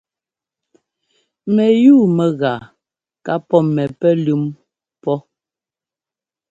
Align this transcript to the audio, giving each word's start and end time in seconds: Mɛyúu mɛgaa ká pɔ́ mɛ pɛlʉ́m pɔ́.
Mɛyúu 1.53 2.03
mɛgaa 2.17 2.59
ká 3.25 3.33
pɔ́ 3.47 3.61
mɛ 3.75 3.83
pɛlʉ́m 3.99 4.41
pɔ́. 5.03 5.17